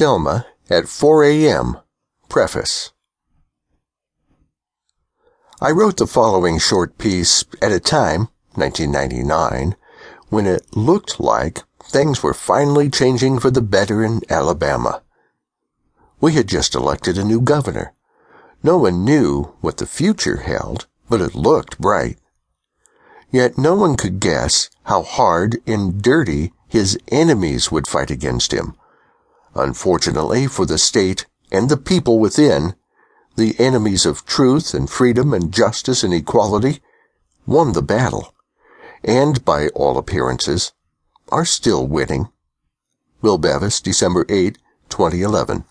Selma 0.00 0.46
at 0.70 0.88
4 0.88 1.24
a.m. 1.24 1.76
Preface 2.30 2.92
I 5.60 5.70
wrote 5.72 5.98
the 5.98 6.06
following 6.06 6.58
short 6.58 6.96
piece 6.96 7.44
at 7.60 7.70
a 7.70 7.80
time, 7.80 8.28
1999, 8.54 9.76
when 10.30 10.46
it 10.46 10.74
looked 10.74 11.20
like 11.20 11.64
things 11.84 12.22
were 12.22 12.32
finally 12.32 12.88
changing 12.88 13.40
for 13.40 13.50
the 13.50 13.60
better 13.60 14.02
in 14.02 14.22
Alabama. 14.30 15.02
We 16.18 16.32
had 16.32 16.48
just 16.48 16.74
elected 16.74 17.18
a 17.18 17.22
new 17.22 17.42
governor. 17.42 17.92
No 18.62 18.78
one 18.78 19.04
knew 19.04 19.52
what 19.60 19.76
the 19.76 19.84
future 19.84 20.38
held, 20.38 20.86
but 21.10 21.20
it 21.20 21.34
looked 21.34 21.78
bright. 21.78 22.18
Yet 23.30 23.58
no 23.58 23.74
one 23.74 23.96
could 23.96 24.18
guess 24.18 24.70
how 24.84 25.02
hard 25.02 25.58
and 25.66 26.00
dirty 26.00 26.54
his 26.68 26.98
enemies 27.08 27.70
would 27.70 27.86
fight 27.86 28.10
against 28.10 28.54
him. 28.54 28.76
Unfortunately 29.54 30.46
for 30.46 30.66
the 30.66 30.78
state 30.78 31.26
and 31.50 31.68
the 31.68 31.76
people 31.76 32.18
within, 32.18 32.74
the 33.36 33.58
enemies 33.58 34.06
of 34.06 34.26
truth 34.26 34.74
and 34.74 34.88
freedom 34.88 35.32
and 35.32 35.52
justice 35.52 36.04
and 36.04 36.12
equality 36.12 36.80
won 37.46 37.72
the 37.72 37.82
battle, 37.82 38.34
and 39.02 39.44
by 39.44 39.68
all 39.68 39.98
appearances 39.98 40.72
are 41.30 41.44
still 41.44 41.86
winning. 41.86 42.28
Will 43.22 43.38
Bevis, 43.38 43.80
December 43.80 44.24
8, 44.28 44.58
2011. 44.88 45.64